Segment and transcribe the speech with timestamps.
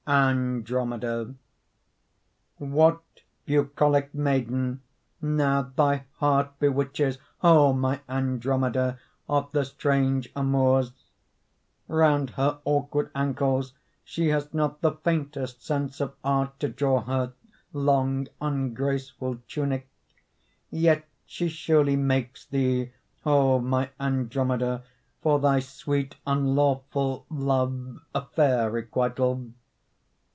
[0.07, 1.35] ANDROMEDA
[2.57, 3.03] What
[3.45, 4.81] bucolic maiden
[5.21, 10.91] Now thy heart bewitches, O my Andromeda Of the strange amours?
[11.87, 17.33] Round her awkward ankles She has not the faintest Sense of art to draw her
[17.71, 19.87] Long ungraceful tunic.
[20.71, 22.91] Yet she surely makes thee,
[23.25, 24.83] O my Andromeda,
[25.21, 29.51] For thy sweet unlawful Love a fair requital.